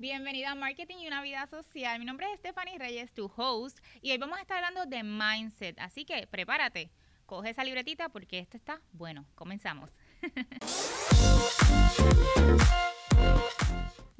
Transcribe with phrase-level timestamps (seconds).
[0.00, 1.98] Bienvenida a Marketing y una vida social.
[1.98, 5.78] Mi nombre es Stephanie Reyes, tu host, y hoy vamos a estar hablando de mindset.
[5.78, 6.90] Así que prepárate,
[7.26, 9.26] coge esa libretita porque esto está bueno.
[9.34, 9.90] Comenzamos.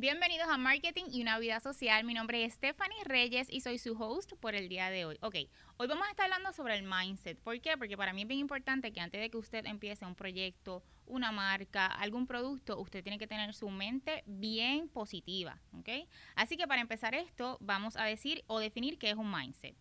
[0.00, 2.04] Bienvenidos a Marketing y una vida social.
[2.04, 5.18] Mi nombre es Stephanie Reyes y soy su host por el día de hoy.
[5.20, 5.34] Ok,
[5.76, 7.38] hoy vamos a estar hablando sobre el mindset.
[7.38, 7.76] ¿Por qué?
[7.76, 11.32] Porque para mí es bien importante que antes de que usted empiece un proyecto, una
[11.32, 15.60] marca, algún producto, usted tiene que tener su mente bien positiva.
[15.78, 15.90] ¿Ok?
[16.34, 19.76] Así que para empezar esto, vamos a decir o definir qué es un mindset.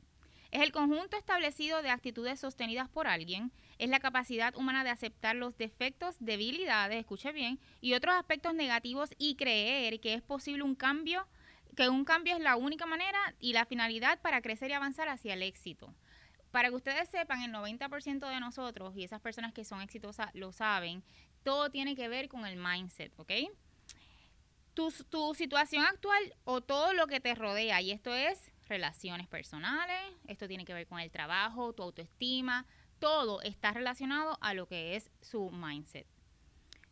[0.52, 5.38] Es el conjunto establecido de actitudes sostenidas por alguien, es la capacidad humana de aceptar
[5.38, 10.76] los defectos, debilidades, escuche bien, y otros aspectos negativos y creer que es posible un
[10.76, 11.26] cambio,
[11.78, 15.34] que un cambio es la única manera y la finalidad para crecer y avanzar hacia
[15.34, 15.96] el éxito.
[16.52, 20.52] Para que ustedes sepan, el 90% de nosotros y esas personas que son exitosas lo
[20.52, 21.02] saben,
[21.44, 23.32] todo tiene que ver con el mindset, ¿ok?
[24.74, 30.02] Tu, tu situación actual o todo lo que te rodea, y esto es relaciones personales,
[30.28, 32.66] esto tiene que ver con el trabajo, tu autoestima,
[33.00, 36.06] todo está relacionado a lo que es su mindset.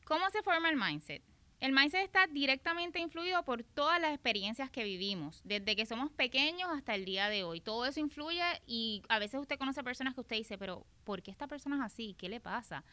[0.05, 1.21] ¿Cómo se forma el mindset?
[1.59, 6.69] El mindset está directamente influido por todas las experiencias que vivimos, desde que somos pequeños
[6.71, 7.61] hasta el día de hoy.
[7.61, 11.31] Todo eso influye y a veces usted conoce personas que usted dice, pero ¿por qué
[11.31, 12.15] esta persona es así?
[12.17, 12.83] ¿Qué le pasa?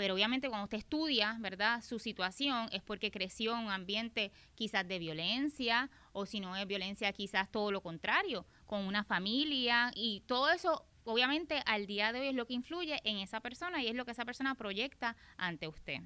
[0.00, 1.82] pero obviamente cuando usted estudia, ¿verdad?
[1.82, 6.66] Su situación es porque creció en un ambiente quizás de violencia o si no es
[6.66, 12.20] violencia quizás todo lo contrario, con una familia y todo eso obviamente al día de
[12.20, 15.16] hoy es lo que influye en esa persona y es lo que esa persona proyecta
[15.36, 16.00] ante usted.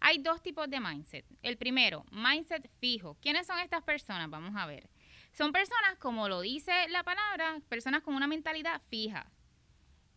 [0.00, 1.26] Hay dos tipos de mindset.
[1.42, 3.16] El primero, mindset fijo.
[3.20, 4.30] ¿Quiénes son estas personas?
[4.30, 4.88] Vamos a ver.
[5.32, 9.30] Son personas, como lo dice la palabra, personas con una mentalidad fija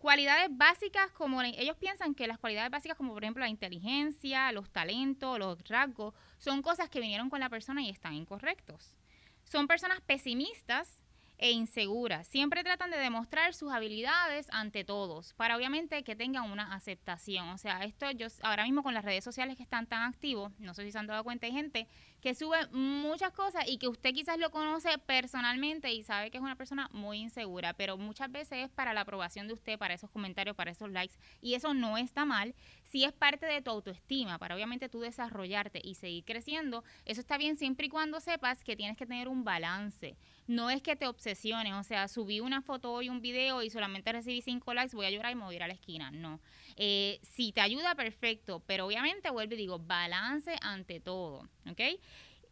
[0.03, 4.69] cualidades básicas como ellos piensan que las cualidades básicas como por ejemplo la inteligencia, los
[4.69, 8.97] talentos, los rasgos, son cosas que vinieron con la persona y están incorrectos.
[9.45, 11.02] Son personas pesimistas
[11.43, 12.25] e inseguras.
[12.29, 17.49] Siempre tratan de demostrar sus habilidades ante todos, para obviamente que tengan una aceptación.
[17.49, 20.73] O sea, esto yo ahora mismo con las redes sociales que están tan activos, no
[20.73, 21.89] sé si se han dado cuenta, hay gente
[22.23, 26.43] que sube muchas cosas y que usted quizás lo conoce personalmente y sabe que es
[26.43, 30.09] una persona muy insegura, pero muchas veces es para la aprobación de usted, para esos
[30.09, 32.55] comentarios, para esos likes, y eso no está mal.
[32.85, 37.37] Si es parte de tu autoestima, para obviamente tú desarrollarte y seguir creciendo, eso está
[37.37, 40.15] bien siempre y cuando sepas que tienes que tener un balance.
[40.47, 44.13] No es que te obsesiones, o sea, subí una foto y un video y solamente
[44.13, 46.09] recibí cinco likes, voy a llorar y me voy a ir a la esquina.
[46.09, 46.39] No.
[46.77, 51.81] Eh, si te ayuda, perfecto, pero obviamente vuelvo y digo, balance ante todo, ¿ok?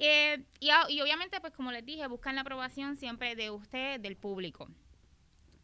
[0.04, 0.72] Eh, y,
[1.02, 4.68] obviamente, pues como les dije, buscan la aprobación siempre de usted, del público.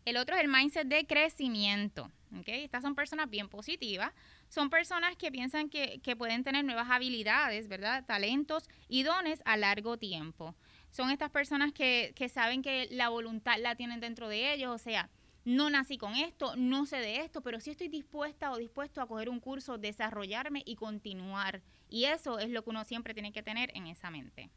[0.06, 2.12] El otro es el mindset de crecimiento.
[2.40, 2.64] ¿okay?
[2.64, 4.14] Estas son personas bien positivas.
[4.48, 8.06] Son personas que piensan que, que pueden tener nuevas habilidades, ¿verdad?
[8.06, 10.54] Talentos y dones a largo tiempo.
[10.92, 14.70] Son estas personas que, que saben que la voluntad la tienen dentro de ellos.
[14.70, 15.10] O sea,
[15.48, 19.08] no nací con esto, no sé de esto, pero sí estoy dispuesta o dispuesto a
[19.08, 21.62] coger un curso, desarrollarme y continuar.
[21.88, 24.50] Y eso es lo que uno siempre tiene que tener en esa mente.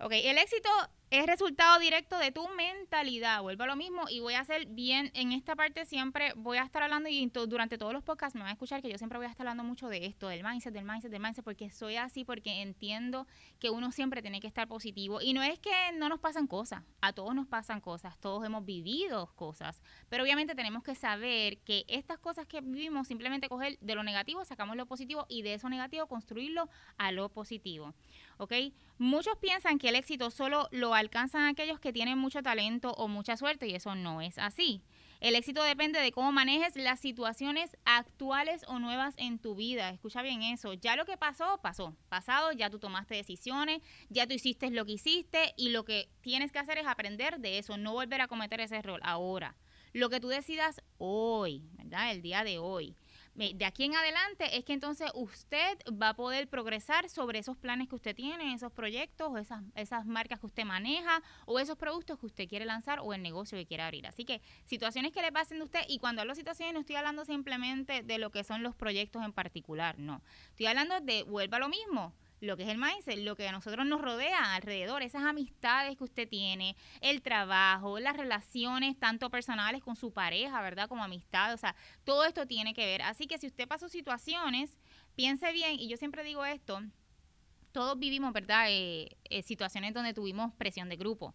[0.00, 0.68] Ok, el éxito
[1.10, 3.40] es resultado directo de tu mentalidad.
[3.40, 6.34] Vuelvo a lo mismo y voy a hacer bien en esta parte siempre.
[6.36, 8.98] Voy a estar hablando y durante todos los podcasts me van a escuchar que yo
[8.98, 11.70] siempre voy a estar hablando mucho de esto, del mindset, del mindset, del mindset, porque
[11.70, 13.26] soy así, porque entiendo
[13.58, 15.22] que uno siempre tiene que estar positivo.
[15.22, 18.66] Y no es que no nos pasan cosas, a todos nos pasan cosas, todos hemos
[18.66, 19.80] vivido cosas,
[20.10, 24.44] pero obviamente tenemos que saber que estas cosas que vivimos, simplemente coger de lo negativo,
[24.44, 27.94] sacamos lo positivo y de eso negativo construirlo a lo positivo.
[28.36, 28.52] ¿Ok?
[28.98, 33.36] Muchos piensan que el éxito solo lo alcanzan aquellos que tienen mucho talento o mucha
[33.36, 34.82] suerte y eso no es así.
[35.20, 39.90] El éxito depende de cómo manejes las situaciones actuales o nuevas en tu vida.
[39.90, 40.74] Escucha bien eso.
[40.74, 41.96] Ya lo que pasó, pasó.
[42.08, 46.52] Pasado, ya tú tomaste decisiones, ya tú hiciste lo que hiciste y lo que tienes
[46.52, 49.56] que hacer es aprender de eso, no volver a cometer ese error ahora.
[49.92, 52.12] Lo que tú decidas hoy, ¿verdad?
[52.12, 52.94] El día de hoy
[53.38, 57.88] de aquí en adelante es que entonces usted va a poder progresar sobre esos planes
[57.88, 62.26] que usted tiene, esos proyectos, esas, esas marcas que usted maneja o esos productos que
[62.26, 64.08] usted quiere lanzar o el negocio que quiere abrir.
[64.08, 66.96] Así que situaciones que le pasen de usted, y cuando hablo de situaciones no estoy
[66.96, 70.20] hablando simplemente de lo que son los proyectos en particular, no.
[70.50, 73.52] Estoy hablando de, vuelva a lo mismo, lo que es el mindset, lo que a
[73.52, 79.82] nosotros nos rodea alrededor, esas amistades que usted tiene, el trabajo, las relaciones tanto personales
[79.82, 80.88] con su pareja, ¿verdad?
[80.88, 81.74] Como amistad, o sea,
[82.04, 83.02] todo esto tiene que ver.
[83.02, 84.78] Así que si usted pasó situaciones,
[85.14, 86.80] piense bien, y yo siempre digo esto,
[87.72, 88.66] todos vivimos, ¿verdad?
[88.68, 91.34] Eh, eh, situaciones donde tuvimos presión de grupo.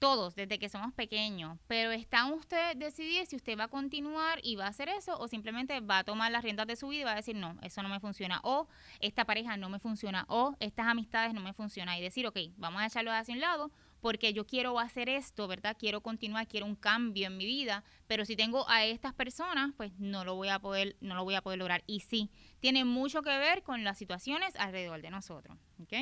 [0.00, 1.58] Todos, desde que somos pequeños.
[1.68, 5.28] Pero está usted decidir si usted va a continuar y va a hacer eso o
[5.28, 7.82] simplemente va a tomar las riendas de su vida y va a decir, no, eso
[7.82, 8.40] no me funciona.
[8.42, 8.66] O
[8.98, 10.24] esta pareja no me funciona.
[10.28, 11.98] O estas amistades no me funcionan.
[11.98, 13.70] Y decir, ok, vamos a echarlo hacia un lado
[14.00, 15.76] porque yo quiero hacer esto, ¿verdad?
[15.78, 19.92] Quiero continuar, quiero un cambio en mi vida, pero si tengo a estas personas, pues
[19.98, 21.84] no lo voy a poder, no lo voy a poder lograr.
[21.86, 22.30] Y sí,
[22.60, 25.92] tiene mucho que ver con las situaciones alrededor de nosotros, ¿ok?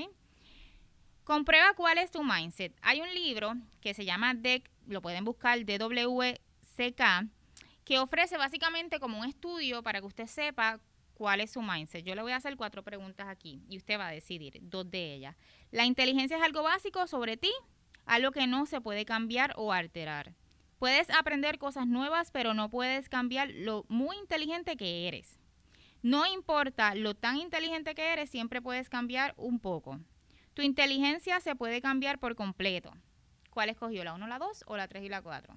[1.28, 2.74] Comprueba cuál es tu mindset.
[2.80, 3.52] Hay un libro
[3.82, 7.02] que se llama DEC, lo pueden buscar, DWCK,
[7.84, 10.80] que ofrece básicamente como un estudio para que usted sepa
[11.12, 12.02] cuál es su mindset.
[12.02, 15.16] Yo le voy a hacer cuatro preguntas aquí y usted va a decidir dos de
[15.16, 15.36] ellas.
[15.70, 17.52] La inteligencia es algo básico sobre ti,
[18.06, 20.32] algo que no se puede cambiar o alterar.
[20.78, 25.38] Puedes aprender cosas nuevas, pero no puedes cambiar lo muy inteligente que eres.
[26.00, 30.00] No importa lo tan inteligente que eres, siempre puedes cambiar un poco.
[30.58, 32.92] Tu inteligencia se puede cambiar por completo.
[33.52, 34.02] ¿Cuál escogió?
[34.02, 35.54] ¿La 1, la 2 o la 3 y la 4?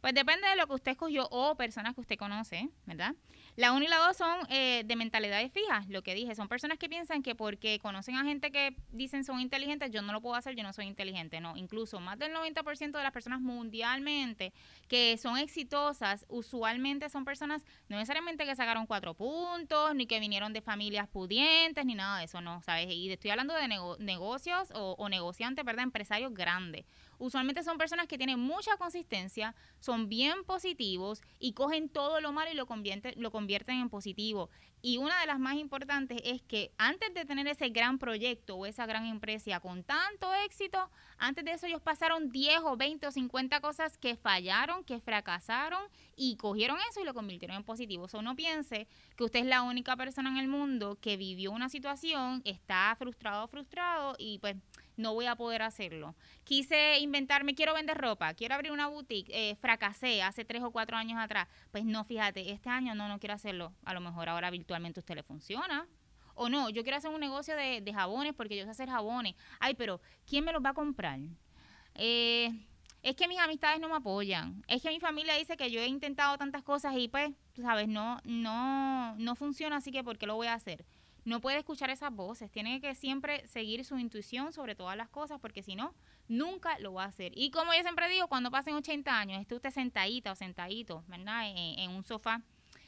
[0.00, 3.14] Pues depende de lo que usted escogió o personas que usted conoce, ¿verdad?
[3.56, 6.34] La 1 y la 2 son eh, de mentalidades fijas, lo que dije.
[6.34, 10.12] Son personas que piensan que porque conocen a gente que dicen son inteligentes, yo no
[10.12, 11.40] lo puedo hacer, yo no soy inteligente.
[11.40, 14.52] No, incluso más del 90% de las personas mundialmente
[14.88, 20.52] que son exitosas, usualmente son personas no necesariamente que sacaron cuatro puntos, ni que vinieron
[20.52, 22.88] de familias pudientes, ni nada de eso, no, ¿sabes?
[22.90, 23.68] Y estoy hablando de
[23.98, 25.84] negocios o, o negociantes, ¿verdad?
[25.84, 26.86] Empresarios grandes
[27.20, 32.50] usualmente son personas que tienen mucha consistencia, son bien positivos y cogen todo lo malo
[32.50, 34.50] y lo convierten, lo convierten en positivo.
[34.82, 38.64] Y una de las más importantes es que antes de tener ese gran proyecto o
[38.64, 43.12] esa gran empresa con tanto éxito, antes de eso ellos pasaron 10 o 20 o
[43.12, 45.82] 50 cosas que fallaron, que fracasaron
[46.16, 48.04] y cogieron eso y lo convirtieron en positivo.
[48.04, 51.52] O sea, no piense que usted es la única persona en el mundo que vivió
[51.52, 54.56] una situación, está frustrado frustrado y pues
[55.00, 56.14] no voy a poder hacerlo.
[56.44, 60.96] Quise inventarme, quiero vender ropa, quiero abrir una boutique, eh, fracasé hace tres o cuatro
[60.96, 61.48] años atrás.
[61.70, 63.72] Pues no, fíjate, este año no, no quiero hacerlo.
[63.84, 65.88] A lo mejor ahora virtualmente usted le funciona.
[66.34, 69.34] O no, yo quiero hacer un negocio de, jabones porque yo sé hacer jabones.
[69.58, 71.18] Ay, pero ¿quién me los va a comprar?
[71.94, 72.50] Eh,
[73.02, 74.62] es que mis amistades no me apoyan.
[74.68, 77.88] Es que mi familia dice que yo he intentado tantas cosas y pues, tú sabes,
[77.88, 80.84] no, no, no funciona, así que ¿por qué lo voy a hacer?
[81.24, 85.40] No puede escuchar esas voces, tiene que siempre seguir su intuición sobre todas las cosas,
[85.40, 85.94] porque si no,
[86.28, 87.32] nunca lo va a hacer.
[87.34, 91.44] Y como yo siempre digo, cuando pasen 80 años, esté usted sentadita o sentadito, ¿verdad?
[91.46, 92.42] En, un sofá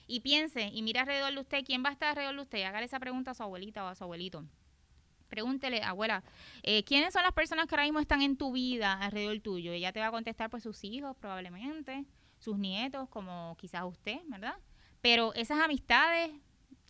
[0.06, 2.62] y piense y mire alrededor de usted, ¿quién va a estar alrededor de usted?
[2.62, 4.44] Hágale esa pregunta a su abuelita o a su abuelito.
[5.29, 6.23] Pregúntele, abuela,
[6.62, 9.73] eh, ¿quiénes son las personas que ahora mismo están en tu vida alrededor tuyo?
[9.73, 12.05] Ella te va a contestar, pues sus hijos probablemente,
[12.38, 14.56] sus nietos, como quizás usted, ¿verdad?
[15.00, 16.31] Pero esas amistades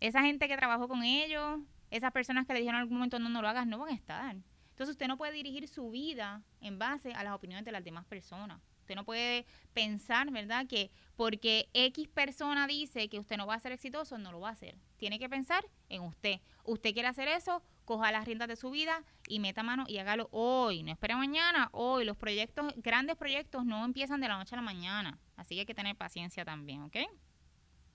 [0.02, 1.60] esa gente que trabajó con ellos,
[1.90, 3.94] esas personas que le dijeron en algún momento no, no lo hagas, no van a
[3.94, 4.34] estar.
[4.70, 8.04] Entonces usted no puede dirigir su vida en base a las opiniones de las demás
[8.06, 8.60] personas.
[8.80, 10.66] Usted no puede pensar, ¿verdad?
[10.66, 14.48] Que porque X persona dice que usted no va a ser exitoso, no lo va
[14.48, 14.76] a hacer.
[14.96, 16.40] Tiene que pensar en usted.
[16.64, 20.28] Usted quiere hacer eso, coja las riendas de su vida y meta mano y hágalo
[20.32, 20.82] hoy.
[20.82, 22.04] No espere mañana, hoy.
[22.04, 25.20] Los proyectos, grandes proyectos no empiezan de la noche a la mañana.
[25.36, 26.96] Así que hay que tener paciencia también, ¿ok?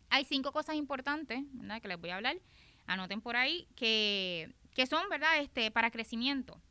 [0.09, 1.43] Hay cinco cosas importantes.
[1.81, 2.37] Que les voy a hablar.
[2.85, 5.39] Anoten por ahí que, que son, ¿verdad?
[5.39, 6.61] Este, para crecimiento.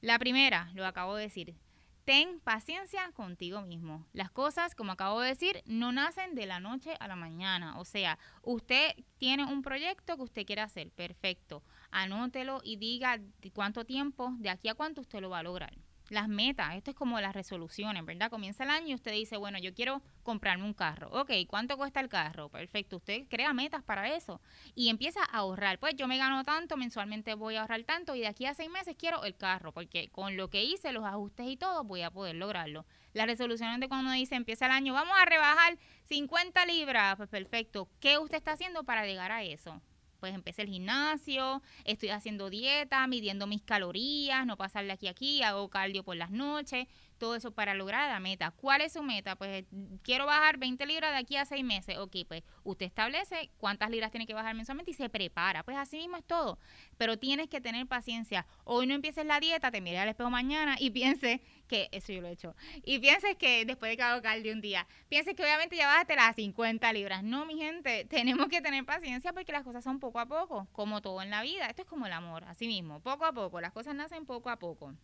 [0.00, 1.56] La primera, lo acabo de decir,
[2.04, 4.06] ten paciencia contigo mismo.
[4.12, 7.78] Las cosas, como acabo de decir, no nacen de la noche a la mañana.
[7.78, 11.64] O sea, usted tiene un proyecto que usted quiere hacer, perfecto.
[11.90, 13.18] Anótelo y diga
[13.52, 15.72] cuánto tiempo, de aquí a cuánto usted lo va a lograr
[16.10, 18.30] las metas, esto es como las resoluciones, ¿verdad?
[18.30, 21.08] Comienza el año y usted dice, bueno, yo quiero comprarme un carro.
[21.12, 22.48] Ok, ¿cuánto cuesta el carro?
[22.48, 24.40] Perfecto, usted crea metas para eso
[24.74, 25.78] y empieza a ahorrar.
[25.78, 28.70] Pues yo me gano tanto, mensualmente voy a ahorrar tanto y de aquí a seis
[28.70, 32.10] meses quiero el carro, porque con lo que hice, los ajustes y todo, voy a
[32.10, 32.86] poder lograrlo.
[33.12, 37.28] Las resoluciones de cuando uno dice, empieza el año, vamos a rebajar 50 libras, pues
[37.28, 37.88] perfecto.
[38.00, 39.80] ¿Qué usted está haciendo para llegar a eso?
[40.18, 45.42] Pues empecé el gimnasio, estoy haciendo dieta, midiendo mis calorías, no pasarle aquí a aquí,
[45.42, 46.86] hago cardio por las noches,
[47.18, 48.52] todo eso para lograr la meta.
[48.52, 49.36] ¿Cuál es su meta?
[49.36, 49.64] Pues
[50.02, 51.98] quiero bajar 20 libras de aquí a 6 meses.
[51.98, 55.62] Ok, pues usted establece cuántas libras tiene que bajar mensualmente y se prepara.
[55.64, 56.58] Pues así mismo es todo.
[56.96, 58.46] Pero tienes que tener paciencia.
[58.64, 62.20] Hoy no empieces la dieta, te mires al espejo mañana y piense que, eso yo
[62.20, 65.76] lo he hecho, y pienses que después de hago cardio un día, pienses que obviamente
[65.76, 67.22] ya bajaste las 50 libras.
[67.22, 71.00] No, mi gente, tenemos que tener paciencia porque las cosas son poco a poco, como
[71.00, 71.66] todo en la vida.
[71.66, 73.60] Esto es como el amor, así mismo, poco a poco.
[73.60, 74.94] Las cosas nacen poco a poco.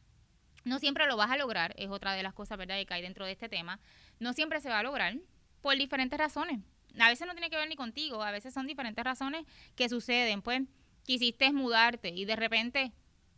[0.65, 3.27] No siempre lo vas a lograr, es otra de las cosas, ¿verdad?, que hay dentro
[3.27, 3.79] de este tema.
[4.19, 5.15] No siempre se va a lograr
[5.61, 6.61] por diferentes razones.
[6.99, 9.45] A veces no tiene que ver ni contigo, a veces son diferentes razones
[9.77, 10.41] que suceden.
[10.43, 10.63] Pues
[11.05, 12.93] quisiste mudarte y de repente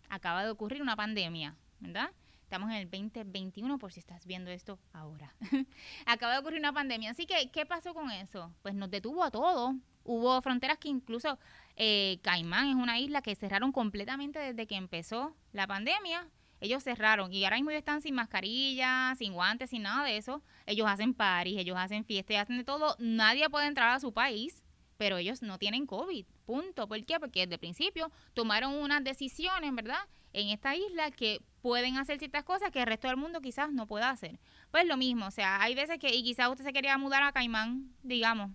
[0.08, 2.10] acaba de ocurrir una pandemia, ¿verdad?
[2.46, 5.34] Estamos en el 2021 por si estás viendo esto ahora.
[6.06, 7.10] Acaba de ocurrir una pandemia.
[7.10, 8.54] Así que, ¿qué pasó con eso?
[8.62, 9.74] Pues nos detuvo a todos.
[10.04, 11.40] Hubo fronteras que incluso
[11.74, 16.28] eh, Caimán es una isla que cerraron completamente desde que empezó la pandemia.
[16.60, 20.40] Ellos cerraron y ahora mismo están sin mascarilla, sin guantes, sin nada de eso.
[20.66, 22.94] Ellos hacen paris, ellos hacen fiestas, hacen de todo.
[23.00, 24.62] Nadie puede entrar a su país,
[24.98, 26.24] pero ellos no tienen COVID.
[26.44, 26.86] Punto.
[26.86, 27.18] ¿Por qué?
[27.18, 29.98] Porque desde el principio tomaron unas decisiones, ¿verdad?
[30.36, 33.86] En esta isla que pueden hacer ciertas cosas que el resto del mundo quizás no
[33.86, 34.38] pueda hacer.
[34.70, 37.32] Pues lo mismo, o sea, hay veces que, y quizás usted se quería mudar a
[37.32, 38.50] Caimán, digamos,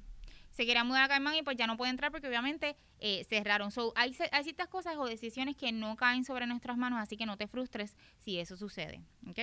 [0.51, 3.71] se quería mudar a Caimán y pues ya no puede entrar porque obviamente eh, cerraron.
[3.71, 7.25] So, hay, hay ciertas cosas o decisiones que no caen sobre nuestras manos, así que
[7.25, 9.39] no te frustres si eso sucede, ¿ok?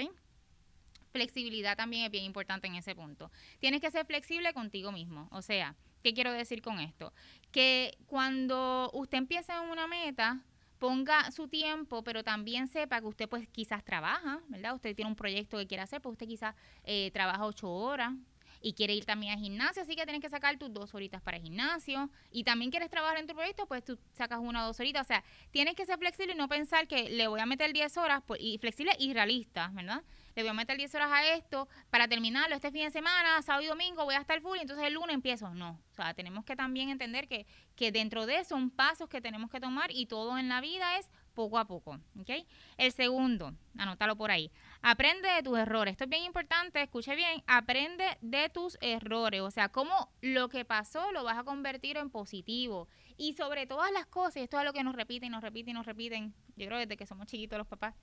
[1.11, 3.33] Flexibilidad también es bien importante en ese punto.
[3.59, 7.13] Tienes que ser flexible contigo mismo, o sea, ¿qué quiero decir con esto?
[7.51, 10.45] Que cuando usted empieza en una meta,
[10.79, 14.75] ponga su tiempo, pero también sepa que usted pues quizás trabaja, ¿verdad?
[14.75, 16.55] Usted tiene un proyecto que quiere hacer, pues usted quizás
[16.85, 18.13] eh, trabaja ocho horas
[18.61, 21.37] y quiere ir también al gimnasio, así que tienes que sacar tus dos horitas para
[21.37, 24.81] el gimnasio y también quieres trabajar en tu proyecto, pues tú sacas una o dos
[24.81, 27.73] horitas, o sea, tienes que ser flexible y no pensar que le voy a meter
[27.73, 30.03] 10 horas, pues, y flexible y realista, ¿verdad?
[30.39, 33.65] Le voy a meter 10 horas a esto para terminarlo este fin de semana, sábado
[33.65, 35.53] y domingo voy a estar full y entonces el lunes empiezo.
[35.53, 39.21] No, o sea, tenemos que también entender que, que dentro de eso son pasos que
[39.21, 42.31] tenemos que tomar y todo en la vida es poco a poco, ¿ok?
[42.77, 45.93] El segundo, anótalo por ahí, aprende de tus errores.
[45.93, 50.65] Esto es bien importante, escuche bien, aprende de tus errores, o sea, cómo lo que
[50.65, 52.87] pasó lo vas a convertir en positivo.
[53.17, 56.33] Y sobre todas las cosas, esto es lo que nos repiten, nos repiten, nos repiten,
[56.57, 57.97] yo creo desde que somos chiquitos los papás,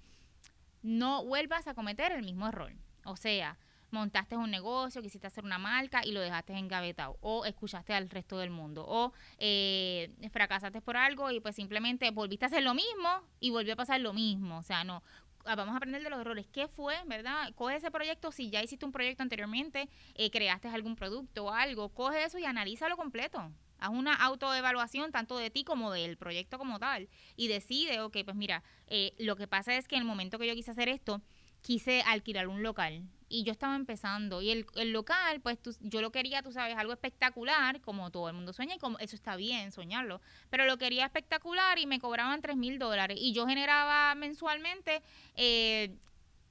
[0.85, 2.71] no vuelvas a cometer el mismo error.
[3.05, 3.57] O sea,
[3.91, 8.37] montaste un negocio, quisiste hacer una marca y lo dejaste engavetado, o escuchaste al resto
[8.37, 13.09] del mundo, o eh, fracasaste por algo y pues simplemente volviste a hacer lo mismo
[13.39, 14.57] y volvió a pasar lo mismo.
[14.57, 15.01] O sea, no,
[15.45, 16.47] ah, vamos a aprender de los errores.
[16.51, 17.51] ¿Qué fue, verdad?
[17.55, 21.89] Coge ese proyecto, si ya hiciste un proyecto anteriormente, eh, creaste algún producto o algo,
[21.89, 23.51] coge eso y analízalo completo.
[23.85, 28.35] Haz una autoevaluación tanto de ti como del proyecto como tal y decide, ok, pues
[28.35, 31.21] mira, eh, lo que pasa es que en el momento que yo quise hacer esto,
[31.61, 36.11] quise alquilar un local y yo estaba empezando y el, el local, pues yo lo
[36.11, 39.71] quería, tú sabes, algo espectacular, como todo el mundo sueña y como eso está bien,
[39.71, 45.03] soñarlo, pero lo quería espectacular y me cobraban 3 mil dólares y yo generaba mensualmente
[45.35, 45.95] eh,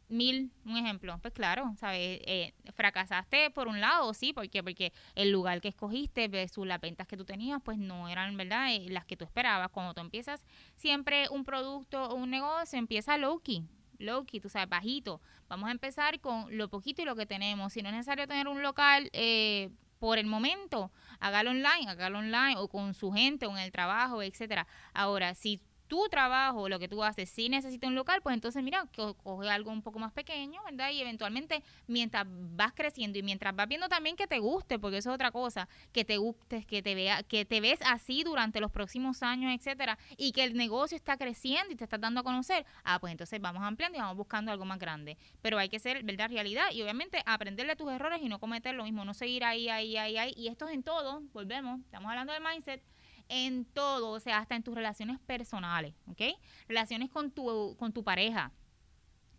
[0.08, 2.20] mil, un ejemplo, pues claro, ¿sabes?
[2.26, 7.06] Eh, fracasaste por un lado, sí, porque porque el lugar que escogiste versus las ventas
[7.06, 8.74] que tú tenías, pues no eran, ¿verdad?
[8.74, 9.70] Eh, las que tú esperabas.
[9.70, 10.44] Cuando tú empiezas
[10.76, 13.64] siempre un producto o un negocio, empieza low-key,
[13.98, 15.20] low-key, tú sabes, bajito.
[15.48, 17.72] Vamos a empezar con lo poquito y lo que tenemos.
[17.72, 22.56] Si no es necesario tener un local, eh, por el momento, hágalo online, hágalo online
[22.58, 24.66] o con su gente o en el trabajo, etcétera.
[24.92, 28.86] Ahora, si tu trabajo, lo que tú haces, si necesitas un local, pues entonces mira,
[29.22, 30.90] coge algo un poco más pequeño, ¿verdad?
[30.90, 35.10] Y eventualmente, mientras vas creciendo y mientras vas viendo también que te guste, porque eso
[35.10, 38.70] es otra cosa, que te guste, que te vea, que te ves así durante los
[38.70, 42.64] próximos años, etcétera, y que el negocio está creciendo y te estás dando a conocer,
[42.84, 45.16] ah, pues entonces vamos ampliando y vamos buscando algo más grande.
[45.42, 46.30] Pero hay que ser, ¿verdad?
[46.30, 49.68] Realidad y obviamente aprender de tus errores y no cometer lo mismo, no seguir ahí,
[49.68, 50.34] ahí, ahí, ahí.
[50.36, 52.82] Y esto es en todo, volvemos, estamos hablando del mindset
[53.28, 56.38] en todo, o sea, hasta en tus relaciones personales, ¿ok?
[56.68, 58.52] Relaciones con tu, con tu pareja.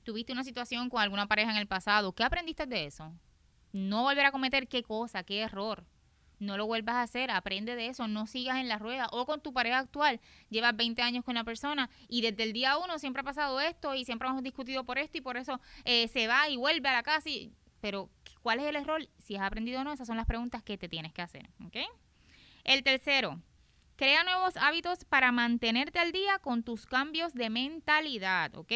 [0.03, 3.13] Tuviste una situación con alguna pareja en el pasado, ¿qué aprendiste de eso?
[3.71, 5.85] No volver a cometer qué cosa, qué error.
[6.39, 9.07] No lo vuelvas a hacer, aprende de eso, no sigas en la rueda.
[9.11, 12.77] O con tu pareja actual, llevas 20 años con la persona y desde el día
[12.77, 16.07] uno siempre ha pasado esto y siempre hemos discutido por esto y por eso eh,
[16.09, 17.29] se va y vuelve a la casa.
[17.79, 18.09] pero,
[18.41, 19.07] ¿cuál es el error?
[19.17, 21.49] Si has aprendido o no, esas son las preguntas que te tienes que hacer.
[21.65, 21.77] ¿ok?
[22.63, 23.41] El tercero,
[23.97, 28.73] Crea nuevos hábitos para mantenerte al día con tus cambios de mentalidad, ¿ok?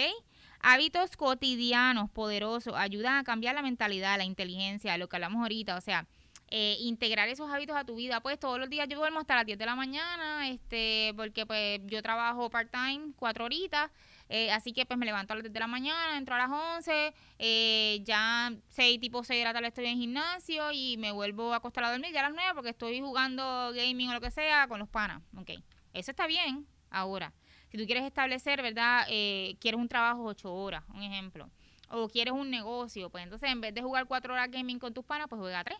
[0.62, 5.82] Hábitos cotidianos poderosos ayudan a cambiar la mentalidad, la inteligencia, lo que hablamos ahorita, o
[5.82, 6.08] sea,
[6.48, 8.22] eh, integrar esos hábitos a tu vida.
[8.22, 11.82] Pues todos los días yo duermo hasta las 10 de la mañana, este, porque pues
[11.86, 13.92] yo trabajo part-time, cuatro horitas,
[14.30, 16.52] eh, así que pues me levanto a las 10 de la mañana, entro a las
[16.52, 21.52] 11, eh, ya 6, tipo 6 de la tarde estoy en gimnasio y me vuelvo
[21.52, 24.30] a acostar a dormir ya a las 9 porque estoy jugando gaming o lo que
[24.30, 25.24] sea con los panas.
[25.36, 25.50] Ok,
[25.94, 26.68] eso está bien.
[26.92, 27.34] Ahora,
[27.70, 29.08] si tú quieres establecer, ¿verdad?
[29.10, 31.50] Eh, quieres un trabajo 8 horas, un ejemplo,
[31.90, 35.06] o quieres un negocio, pues entonces en vez de jugar 4 horas gaming con tus
[35.06, 35.78] panas, pues juega 3.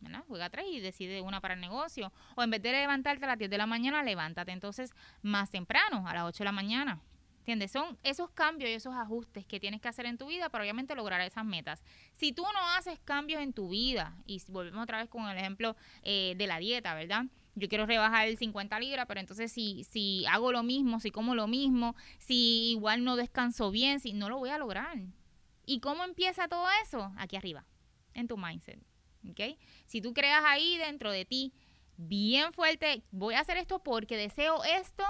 [0.00, 0.24] ¿verdad?
[0.28, 2.12] Juega 3 y decide una para el negocio.
[2.34, 6.06] O en vez de levantarte a las 10 de la mañana, levántate entonces más temprano,
[6.06, 7.00] a las 8 de la mañana.
[7.44, 7.72] ¿Entiendes?
[7.72, 10.94] Son esos cambios y esos ajustes que tienes que hacer en tu vida para obviamente
[10.94, 11.82] lograr esas metas.
[12.14, 15.76] Si tú no haces cambios en tu vida, y volvemos otra vez con el ejemplo
[16.02, 17.26] eh, de la dieta, ¿verdad?
[17.54, 21.34] Yo quiero rebajar el 50 libras, pero entonces si, si hago lo mismo, si como
[21.34, 24.96] lo mismo, si igual no descanso bien, si no lo voy a lograr.
[25.66, 27.12] ¿Y cómo empieza todo eso?
[27.18, 27.66] Aquí arriba,
[28.14, 28.80] en tu mindset.
[29.28, 29.58] ¿Ok?
[29.84, 31.52] Si tú creas ahí dentro de ti
[31.98, 35.04] bien fuerte, voy a hacer esto porque deseo esto,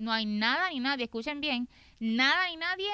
[0.00, 2.90] no hay nada ni nadie, escuchen bien, nada ni nadie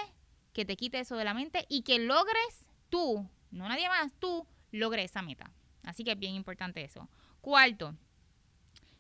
[0.52, 4.46] que te quite eso de la mente y que logres tú, no nadie más, tú
[4.72, 5.52] logres esa meta.
[5.84, 7.08] Así que es bien importante eso.
[7.40, 7.94] Cuarto,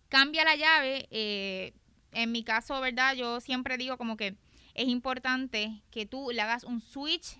[0.08, 1.08] cambia la llave.
[1.10, 1.74] Eh,
[2.12, 3.14] en mi caso, ¿verdad?
[3.14, 4.36] Yo siempre digo como que
[4.74, 7.38] es importante que tú le hagas un switch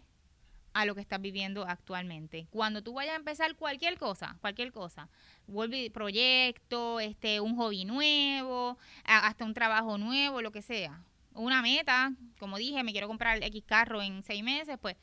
[0.76, 2.46] a lo que estás viviendo actualmente.
[2.50, 5.08] Cuando tú vayas a empezar cualquier cosa, cualquier cosa,
[5.46, 11.02] vuelve proyecto, este, un hobby nuevo, hasta un trabajo nuevo, lo que sea,
[11.32, 14.96] una meta, como dije, me quiero comprar X carro en seis meses, pues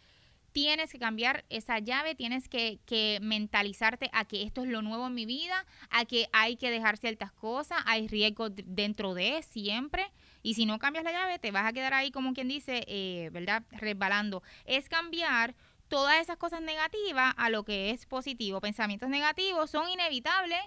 [0.51, 5.07] tienes que cambiar esa llave, tienes que, que, mentalizarte a que esto es lo nuevo
[5.07, 10.05] en mi vida, a que hay que dejar ciertas cosas, hay riesgos dentro de siempre.
[10.43, 13.29] Y si no cambias la llave, te vas a quedar ahí, como quien dice, eh,
[13.31, 13.63] ¿verdad?
[13.71, 14.43] Resbalando.
[14.65, 15.55] Es cambiar
[15.87, 18.59] todas esas cosas negativas a lo que es positivo.
[18.61, 20.59] Pensamientos negativos son inevitables.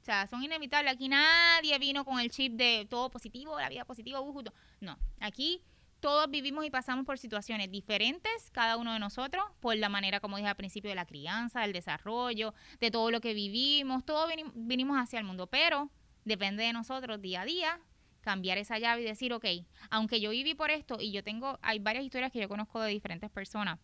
[0.00, 0.92] O sea, son inevitables.
[0.92, 4.42] Aquí nadie vino con el chip de todo positivo, la vida positiva, uh,
[4.80, 4.98] no.
[5.20, 5.62] Aquí
[6.00, 10.36] todos vivimos y pasamos por situaciones diferentes, cada uno de nosotros, por la manera, como
[10.36, 14.98] dije al principio, de la crianza, del desarrollo, de todo lo que vivimos, todos vinimos
[14.98, 15.88] hacia el mundo, pero
[16.24, 17.80] depende de nosotros día a día
[18.22, 19.44] cambiar esa llave y decir, ok,
[19.90, 22.90] aunque yo viví por esto y yo tengo, hay varias historias que yo conozco de
[22.90, 23.78] diferentes personas.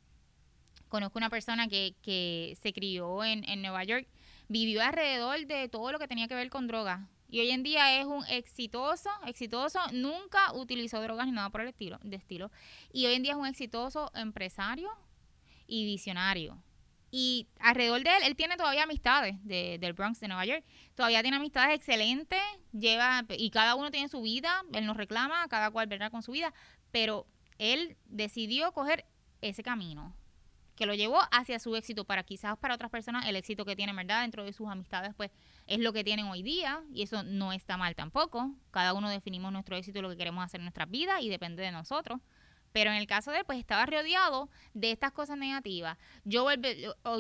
[0.89, 4.09] Conozco una persona que, que se crió en, en Nueva York,
[4.49, 8.01] vivió alrededor de todo lo que tenía que ver con drogas, y hoy en día
[8.01, 12.51] es un exitoso, exitoso, nunca utilizó drogas ni nada por el estilo, de estilo.
[12.91, 14.89] Y hoy en día es un exitoso empresario
[15.67, 16.63] y visionario.
[17.11, 20.65] Y alrededor de él, él tiene todavía amistades de, del Bronx de Nueva York.
[20.95, 22.41] Todavía tiene amistades excelentes,
[22.73, 26.33] lleva, y cada uno tiene su vida, él nos reclama, cada cual verá con su
[26.33, 26.53] vida,
[26.91, 27.27] pero
[27.59, 29.07] él decidió coger
[29.41, 30.15] ese camino
[30.79, 33.97] que lo llevó hacia su éxito para quizás para otras personas el éxito que tienen,
[33.97, 34.23] ¿verdad?
[34.23, 35.33] Dentro de sus amistades, pues
[35.67, 38.55] es lo que tienen hoy día y eso no está mal tampoco.
[38.71, 41.73] Cada uno definimos nuestro éxito lo que queremos hacer en nuestras vidas y depende de
[41.73, 42.21] nosotros.
[42.73, 45.97] Pero en el caso de él, pues estaba rodeado de estas cosas negativas.
[46.25, 46.47] Yo,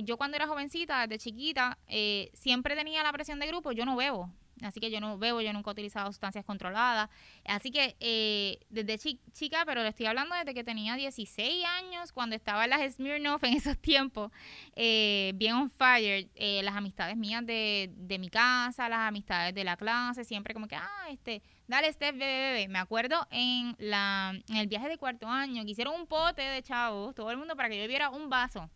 [0.02, 3.96] yo cuando era jovencita, desde chiquita, eh, siempre tenía la presión de grupo, yo no
[3.96, 4.30] bebo.
[4.62, 7.08] Así que yo no bebo, yo nunca he utilizado sustancias controladas.
[7.44, 8.98] Así que eh, desde
[9.32, 13.42] chica, pero le estoy hablando desde que tenía 16 años, cuando estaba en las Smirnoff
[13.44, 14.30] en esos tiempos,
[14.76, 19.64] eh, bien on fire, eh, las amistades mías de, de, mi casa, las amistades de
[19.64, 22.68] la clase, siempre como que, ah, este, dale, Steph, bebé, bebé.
[22.68, 26.62] Me acuerdo en, la, en el viaje de cuarto año que hicieron un pote de
[26.62, 28.70] chavos, todo el mundo para que yo bebiera un vaso.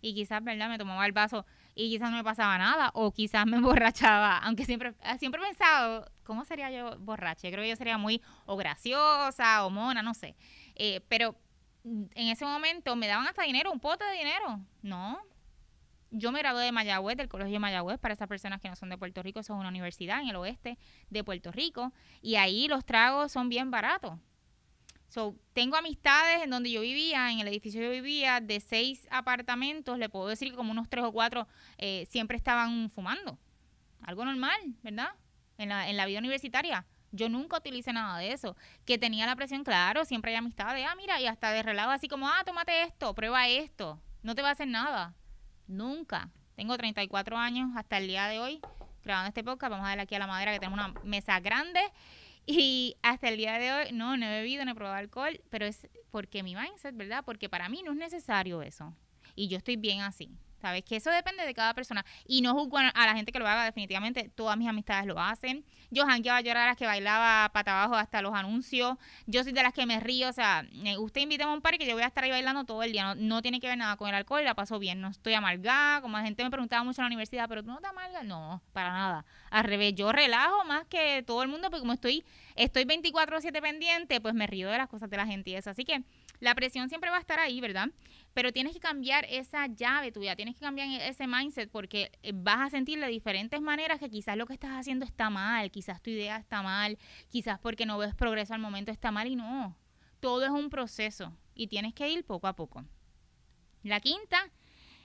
[0.00, 0.68] Y quizás, ¿verdad?
[0.68, 1.44] Me tomaba el vaso
[1.78, 5.46] y quizás no me pasaba nada o quizás me emborrachaba, aunque siempre, ah, siempre he
[5.46, 7.48] pensado, ¿cómo sería yo borracha?
[7.48, 10.34] Creo que yo sería muy o graciosa o mona, no sé.
[10.74, 11.36] Eh, pero
[11.84, 14.60] en ese momento me daban hasta dinero, un pote de dinero.
[14.82, 15.20] No.
[16.10, 18.88] Yo me gradué de Mayagüez, del Colegio de Mayagüez, para esas personas que no son
[18.88, 20.78] de Puerto Rico, eso es una universidad en el oeste
[21.10, 24.18] de Puerto Rico, y ahí los tragos son bien baratos.
[25.08, 29.98] So, tengo amistades en donde yo vivía, en el edificio yo vivía, de seis apartamentos,
[29.98, 33.38] le puedo decir que como unos tres o cuatro eh, siempre estaban fumando.
[34.02, 35.10] Algo normal, ¿verdad?
[35.56, 36.86] En la, en la vida universitaria.
[37.10, 38.54] Yo nunca utilicé nada de eso.
[38.84, 42.06] Que tenía la presión, claro, siempre hay amistades, ah, mira, y hasta de relajo así
[42.06, 45.14] como, ah, tómate esto, prueba esto, no te va a hacer nada.
[45.66, 46.30] Nunca.
[46.54, 48.60] Tengo 34 años hasta el día de hoy
[49.04, 49.70] grabando este podcast.
[49.70, 51.80] Vamos a darle aquí a la madera que tenemos una mesa grande
[52.50, 55.66] y hasta el día de hoy, no, no he bebido, no he probado alcohol, pero
[55.66, 57.22] es porque mi mindset, ¿verdad?
[57.22, 58.94] Porque para mí no es necesario eso.
[59.34, 60.30] Y yo estoy bien así.
[60.60, 60.84] ¿Sabes?
[60.84, 62.04] Que eso depende de cada persona.
[62.26, 64.30] Y no juzgo a la gente que lo haga, definitivamente.
[64.34, 65.64] Todas mis amistades lo hacen.
[65.90, 68.96] Yo jangueaba, yo era las que bailaba pata abajo hasta los anuncios.
[69.26, 70.28] Yo soy de las que me río.
[70.28, 70.66] O sea,
[70.98, 73.14] usted invítame a un parque que yo voy a estar ahí bailando todo el día.
[73.14, 75.00] No, tiene que ver nada con el alcohol, la paso bien.
[75.00, 76.00] No estoy amargada.
[76.00, 78.24] Como la gente me preguntaba mucho en la universidad, pero tú no te amargas.
[78.24, 79.24] No, para nada.
[79.50, 82.24] Al revés, yo relajo más que todo el mundo, porque como estoy,
[82.56, 85.70] estoy 24-7 pendiente, pues me río de las cosas de la gente y eso.
[85.70, 86.02] Así que
[86.40, 87.88] la presión siempre va a estar ahí, ¿verdad?
[88.38, 92.68] Pero tienes que cambiar esa llave tuya, tienes que cambiar ese mindset porque eh, vas
[92.68, 96.10] a sentir de diferentes maneras que quizás lo que estás haciendo está mal, quizás tu
[96.10, 96.98] idea está mal,
[97.30, 99.76] quizás porque no ves progreso al momento está mal y no.
[100.20, 102.84] Todo es un proceso y tienes que ir poco a poco.
[103.82, 104.38] La quinta,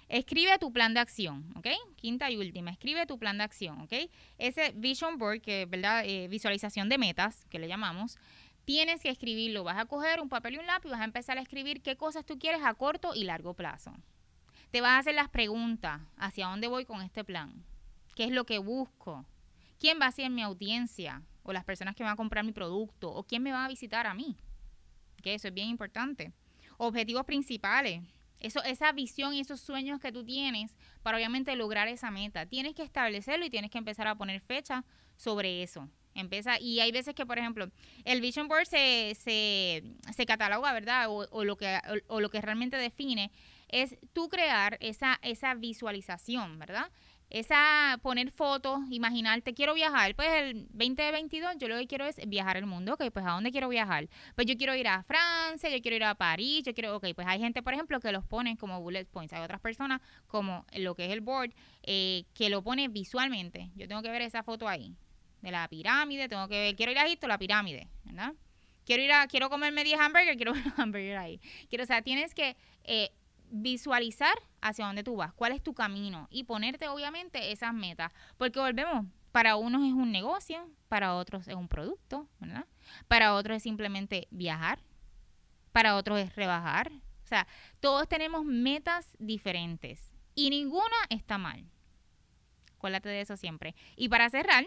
[0.10, 1.69] escribe tu plan de acción, ¿ok?
[1.96, 3.93] Quinta y última, escribe tu plan de acción, ¿ok?
[4.38, 8.19] Ese vision board, que es verdad, eh, visualización de metas, que le llamamos,
[8.65, 9.63] tienes que escribirlo.
[9.63, 11.95] Vas a coger un papel y un lápiz y vas a empezar a escribir qué
[11.95, 13.93] cosas tú quieres a corto y largo plazo.
[14.71, 17.63] Te vas a hacer las preguntas, ¿hacia dónde voy con este plan?
[18.15, 19.26] ¿Qué es lo que busco?
[19.80, 21.21] ¿Quién va a ser mi audiencia?
[21.43, 23.13] O las personas que van a comprar mi producto.
[23.13, 24.38] ¿O quién me va a visitar a mí?
[25.21, 26.32] Que eso es bien importante.
[26.78, 28.02] Objetivos principales.
[28.39, 32.45] Eso, esa visión y esos sueños que tú tienes para obviamente lograr esa meta.
[32.45, 34.84] Tienes que establecerlo y tienes que empezar a poner fecha
[35.17, 35.89] sobre eso.
[36.15, 37.69] Empieza, y hay veces que, por ejemplo,
[38.06, 41.08] el Vision Board se, se, se cataloga, ¿verdad?
[41.10, 43.32] O, lo que, o, lo que realmente define
[43.69, 46.91] es tú crear esa, esa visualización, ¿verdad?
[47.34, 52.58] esa poner fotos, imaginarte, quiero viajar, pues el 2022 yo lo que quiero es viajar
[52.58, 54.08] el mundo, ok, pues ¿a dónde quiero viajar?
[54.36, 57.28] Pues yo quiero ir a Francia, yo quiero ir a París, yo quiero, ok, pues
[57.28, 60.93] hay gente, por ejemplo, que los pone como bullet points, hay otras personas como lo
[60.93, 64.67] que es el board, eh, que lo pone visualmente, yo tengo que ver esa foto
[64.67, 64.95] ahí,
[65.44, 68.34] de la pirámide, tengo que ver, quiero ir a Egipto, la pirámide, ¿verdad?
[68.86, 71.42] Quiero ir a, quiero comerme 10 hamburguesas, quiero ver hamburger ahí.
[71.70, 73.12] Quiero, o sea, tienes que eh,
[73.50, 78.60] visualizar hacia dónde tú vas, cuál es tu camino y ponerte obviamente esas metas, porque
[78.60, 82.66] volvemos, para unos es un negocio, para otros es un producto, ¿verdad?
[83.10, 84.80] Para otros es simplemente viajar,
[85.74, 86.90] para otros es rebajar,
[87.24, 87.48] o sea,
[87.82, 91.66] todos tenemos metas diferentes y ninguna está mal.
[92.78, 93.76] Acuérdate de eso siempre.
[93.96, 94.66] Y para cerrar,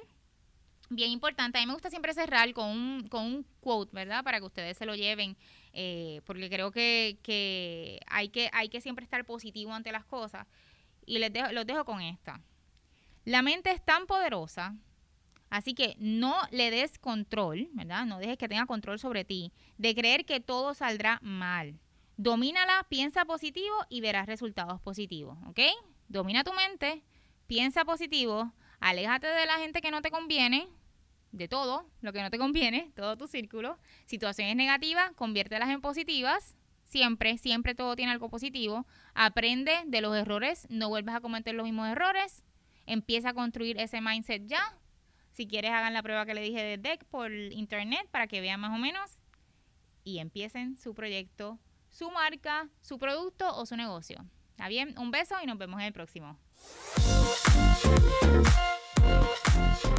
[0.89, 4.23] bien importante, a mí me gusta siempre cerrar con un, con un quote, ¿verdad?
[4.25, 5.37] Para que ustedes se lo lleven
[5.73, 10.47] eh, porque creo que, hay que hay que siempre estar positivo ante las cosas.
[11.05, 12.41] Y les dejo, los dejo con esta.
[13.25, 14.75] La mente es tan poderosa,
[15.51, 18.07] así que no le des control, ¿verdad?
[18.07, 21.79] No dejes que tenga control sobre ti, de creer que todo saldrá mal.
[22.17, 25.61] Domínala, piensa positivo y verás resultados positivos, ¿ok?
[26.09, 27.05] Domina tu mente,
[27.47, 30.69] piensa positivo, aléjate de la gente que no te conviene,
[31.33, 33.79] de todo lo que no te conviene, todo tu círculo.
[34.07, 36.57] Situaciones negativas, conviértelas en positivas.
[36.83, 38.87] Siempre, siempre todo tiene algo positivo.
[39.15, 42.45] Aprende de los errores, no vuelvas a cometer los mismos errores.
[42.87, 44.63] Empieza a construir ese mindset ya.
[45.33, 48.61] Si quieres, hagan la prueba que le dije de Deck por internet para que vean
[48.61, 49.19] más o menos.
[50.05, 51.59] Y empiecen su proyecto,
[51.91, 54.25] su marca, su producto o su negocio.
[54.51, 54.97] ¿Está bien?
[54.99, 56.39] Un beso y nos vemos en el próximo.・
[59.05, 59.97] えっ?